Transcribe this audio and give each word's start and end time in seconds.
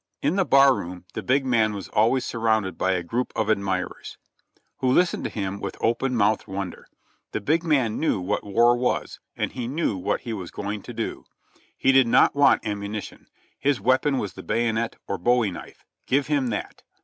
In 0.23 0.35
the 0.35 0.45
bar 0.45 0.73
room 0.73 1.05
the 1.13 1.21
big 1.21 1.45
man 1.45 1.73
was 1.73 1.87
always 1.89 2.25
surrounded 2.25 2.75
by 2.75 2.93
a 2.93 3.03
group 3.03 3.31
of 3.35 3.49
admirers, 3.51 4.17
who 4.77 4.89
listened 4.91 5.23
to 5.25 5.29
him 5.29 5.59
with 5.59 5.77
open 5.79 6.15
mouthed 6.15 6.47
wonder; 6.47 6.87
the 7.33 7.39
big 7.39 7.63
man 7.63 7.99
knew 7.99 8.19
what 8.19 8.43
war 8.43 8.75
was 8.75 9.19
and 9.37 9.51
he 9.51 9.67
knew 9.67 9.95
what 9.95 10.21
he 10.21 10.33
was 10.33 10.49
going 10.49 10.81
to 10.81 10.93
do; 10.95 11.25
he 11.77 11.91
did 11.91 12.07
not 12.07 12.33
want 12.33 12.65
ammunition, 12.65 13.27
his 13.59 13.79
weapon 13.79 14.17
was 14.17 14.33
the 14.33 14.41
bayonet 14.41 14.95
or 15.07 15.19
bowie 15.19 15.51
knife— 15.51 15.85
give 16.07 16.25
him 16.25 16.47
that! 16.47 16.81